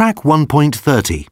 [0.00, 1.26] Track 1.30.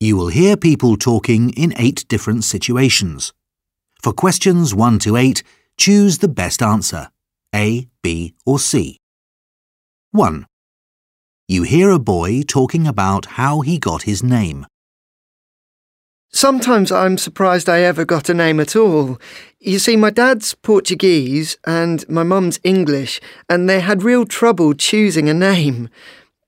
[0.00, 3.32] You will hear people talking in eight different situations.
[4.02, 5.44] For questions 1 to 8,
[5.78, 7.10] choose the best answer
[7.54, 8.98] A, B, or C.
[10.10, 10.46] 1.
[11.46, 14.66] You hear a boy talking about how he got his name.
[16.32, 19.20] Sometimes I'm surprised I ever got a name at all.
[19.60, 25.28] You see, my dad's Portuguese and my mum's English, and they had real trouble choosing
[25.28, 25.90] a name.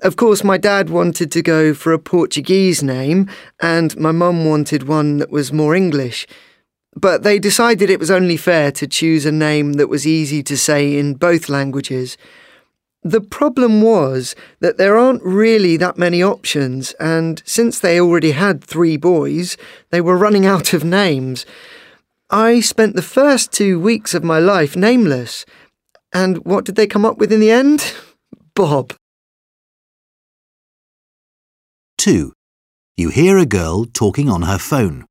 [0.00, 3.30] Of course, my dad wanted to go for a Portuguese name,
[3.60, 6.26] and my mum wanted one that was more English.
[6.96, 10.56] But they decided it was only fair to choose a name that was easy to
[10.56, 12.16] say in both languages.
[13.02, 18.64] The problem was that there aren't really that many options, and since they already had
[18.64, 19.56] three boys,
[19.90, 21.44] they were running out of names.
[22.30, 25.44] I spent the first two weeks of my life nameless.
[26.12, 27.94] And what did they come up with in the end?
[28.54, 28.94] Bob.
[32.04, 32.34] 2.
[32.98, 35.06] You hear a girl talking on her phone.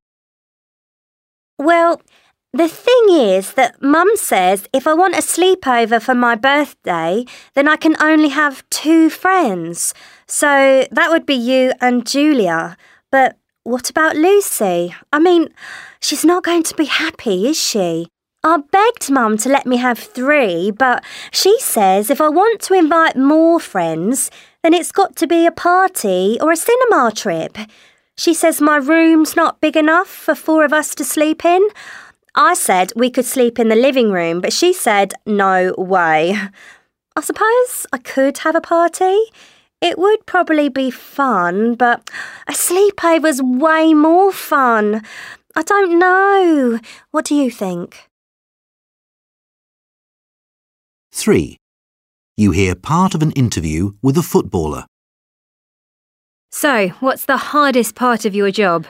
[1.58, 1.99] Well,
[2.53, 7.67] the thing is that Mum says if I want a sleepover for my birthday, then
[7.67, 9.95] I can only have two friends.
[10.27, 12.77] So that would be you and Julia.
[13.11, 14.94] But what about Lucy?
[15.11, 15.49] I mean,
[15.99, 18.05] she's not going to be happy, is she?
[18.44, 22.75] I begged Mum to let me have three, but she says if I want to
[22.75, 24.30] invite more friends,
[24.64, 27.58] then it's got to be a party or a cinema trip.
[28.17, 31.67] She says my room's not big enough for four of us to sleep in.
[32.36, 36.36] I said we could sleep in the living room, but she said no way.
[37.16, 39.17] I suppose I could have a party.
[39.81, 42.09] It would probably be fun, but
[42.48, 45.03] a sleepover's way more fun.
[45.55, 46.80] I don't know.
[47.11, 48.09] What do you think?
[51.11, 51.58] 3.
[52.36, 54.88] You hear part of an interview with a footballer.
[56.52, 58.88] So, what's the hardest part of your job?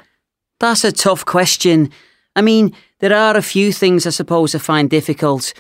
[0.61, 1.89] That's a tough question.
[2.37, 5.53] I mean, there are a few things I suppose I find difficult.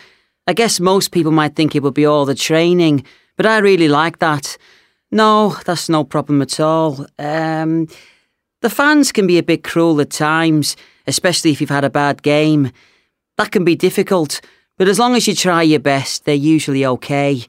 [0.47, 3.03] I guess most people might think it would be all the training,
[3.35, 4.57] but I really like that.
[5.11, 7.05] No, that's no problem at all.
[7.19, 7.87] Um,
[8.61, 12.23] the fans can be a bit cruel at times, especially if you've had a bad
[12.23, 12.71] game.
[13.37, 14.39] That can be difficult,
[14.77, 17.43] but as long as you try your best, they're usually okay.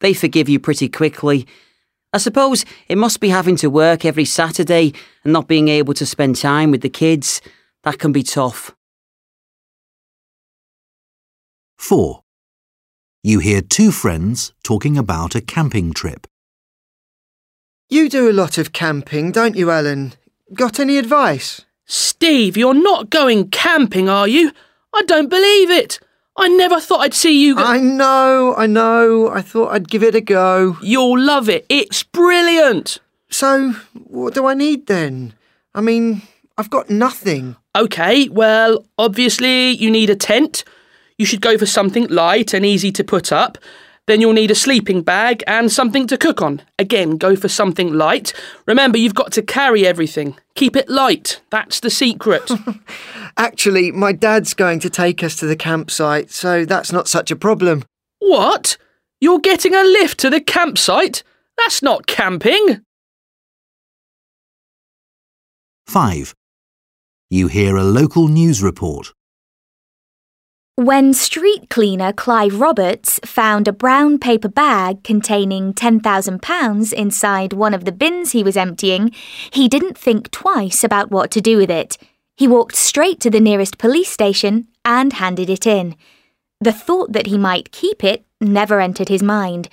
[0.00, 1.46] They forgive you pretty quickly.
[2.12, 4.94] I suppose it must be having to work every Saturday
[5.24, 7.40] and not being able to spend time with the kids.
[7.84, 8.74] That can be tough.
[11.78, 12.22] 4.
[13.22, 16.26] You hear two friends talking about a camping trip.
[17.90, 20.14] You do a lot of camping, don't you, Ellen?
[20.54, 21.64] Got any advice?
[21.84, 24.52] Steve, you're not going camping, are you?
[24.94, 26.00] I don't believe it.
[26.38, 27.64] I never thought I'd see you go.
[27.64, 29.28] I know, I know.
[29.28, 30.76] I thought I'd give it a go.
[30.80, 31.66] You'll love it.
[31.68, 32.98] It's brilliant.
[33.28, 33.72] So,
[34.04, 35.34] what do I need then?
[35.74, 36.22] I mean,
[36.56, 37.56] I've got nothing.
[37.76, 40.64] Okay, well, obviously you need a tent.
[41.18, 43.58] You should go for something light and easy to put up.
[44.08, 46.62] Then you'll need a sleeping bag and something to cook on.
[46.78, 48.32] Again, go for something light.
[48.64, 50.38] Remember, you've got to carry everything.
[50.54, 51.42] Keep it light.
[51.50, 52.50] That's the secret.
[53.36, 57.36] Actually, my dad's going to take us to the campsite, so that's not such a
[57.36, 57.84] problem.
[58.18, 58.78] what?
[59.20, 61.22] You're getting a lift to the campsite?
[61.58, 62.80] That's not camping.
[65.86, 66.34] 5.
[67.28, 69.12] You hear a local news report.
[70.78, 77.84] When street cleaner Clive Roberts found a brown paper bag containing £10,000 inside one of
[77.84, 79.10] the bins he was emptying,
[79.50, 81.98] he didn't think twice about what to do with it.
[82.36, 85.96] He walked straight to the nearest police station and handed it in.
[86.60, 89.68] The thought that he might keep it never entered his mind.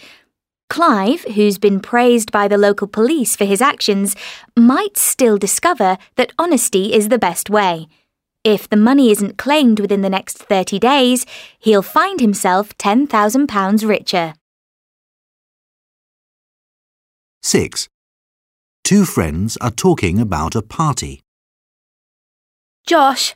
[0.72, 4.16] Clive, who's been praised by the local police for his actions,
[4.58, 7.88] might still discover that honesty is the best way.
[8.45, 11.25] If the money isn't claimed within the next 30 days,
[11.57, 14.35] he'll find himself £10,000 richer.
[17.41, 17.89] 6.
[18.83, 21.24] Two friends are talking about a party.
[22.86, 23.33] Josh,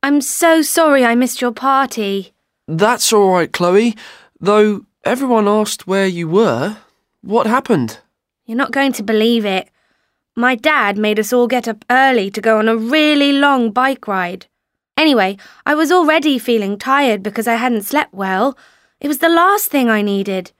[0.00, 2.32] I'm so sorry I missed your party.
[2.68, 3.96] That's all right, Chloe.
[4.38, 6.76] Though everyone asked where you were.
[7.20, 7.98] What happened?
[8.46, 9.68] You're not going to believe it.
[10.36, 14.06] My dad made us all get up early to go on a really long bike
[14.06, 14.46] ride.
[15.02, 18.56] Anyway, I was already feeling tired because I hadn't slept well.
[19.00, 20.52] It was the last thing I needed.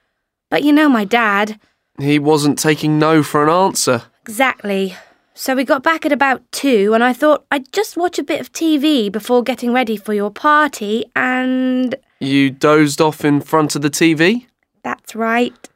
[0.51, 1.61] But you know my dad.
[2.01, 4.03] He wasn't taking no for an answer.
[4.23, 4.97] Exactly.
[5.35, 8.41] So we got back at about two, and I thought I'd just watch a bit
[8.41, 13.83] of TV before getting ready for your party, and You dozed off in front of
[13.83, 14.47] the TV?
[14.83, 15.69] that's right.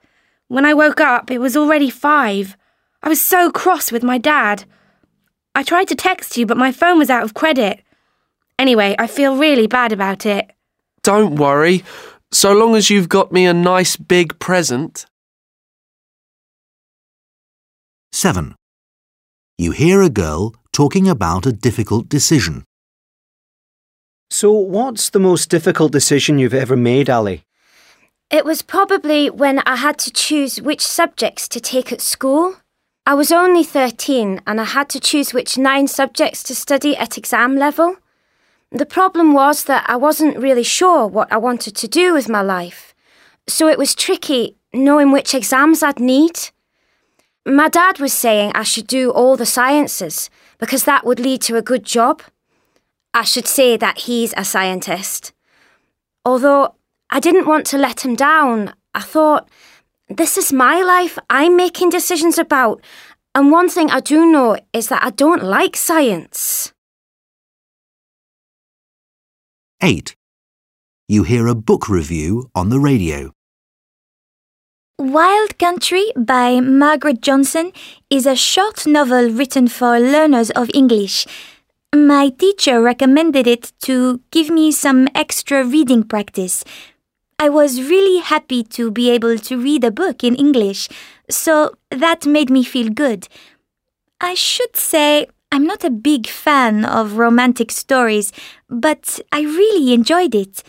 [0.48, 2.56] When I woke up, it was already five.
[3.00, 4.64] I was so cross with my dad.
[5.54, 7.80] I tried to text you, but my phone was out of credit.
[8.58, 10.50] Anyway, I feel really bad about it.
[11.02, 11.84] Don't worry,
[12.32, 15.06] so long as you've got me a nice big present.
[18.12, 18.54] 7.
[19.58, 22.64] You hear a girl talking about a difficult decision.
[24.30, 27.44] So, what's the most difficult decision you've ever made, Ali?
[28.30, 32.56] It was probably when I had to choose which subjects to take at school.
[33.06, 37.16] I was only 13 and I had to choose which nine subjects to study at
[37.16, 37.96] exam level.
[38.72, 42.42] The problem was that I wasn't really sure what I wanted to do with my
[42.42, 42.94] life,
[43.46, 46.50] so it was tricky knowing which exams I'd need.
[47.46, 51.56] My dad was saying I should do all the sciences because that would lead to
[51.56, 52.22] a good job.
[53.14, 55.32] I should say that he's a scientist.
[56.24, 56.74] Although
[57.08, 59.48] I didn't want to let him down, I thought,
[60.08, 62.82] this is my life I'm making decisions about,
[63.34, 66.72] and one thing I do know is that I don't like science.
[69.86, 70.16] 8.
[71.06, 73.30] You hear a book review on the radio.
[74.98, 77.70] Wild Country by Margaret Johnson
[78.10, 81.24] is a short novel written for learners of English.
[81.94, 86.64] My teacher recommended it to give me some extra reading practice.
[87.38, 90.88] I was really happy to be able to read a book in English,
[91.30, 93.28] so that made me feel good.
[94.20, 98.32] I should say I'm not a big fan of romantic stories,
[98.68, 100.62] but I really enjoyed it.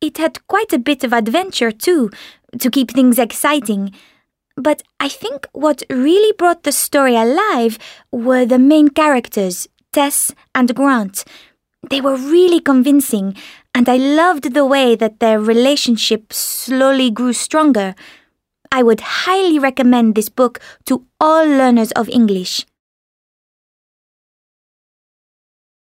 [0.00, 2.10] It had quite a bit of adventure, too,
[2.58, 3.92] to keep things exciting.
[4.56, 7.78] But I think what really brought the story alive
[8.10, 11.24] were the main characters, Tess and Grant.
[11.88, 13.36] They were really convincing,
[13.74, 17.94] and I loved the way that their relationship slowly grew stronger.
[18.72, 22.66] I would highly recommend this book to all learners of English.